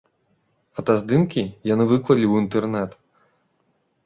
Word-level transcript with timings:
Фотаздымкі 0.79 1.43
яны 1.73 1.83
выклалі 1.93 2.25
ў 2.29 2.33
інтэрнэт. 2.45 2.91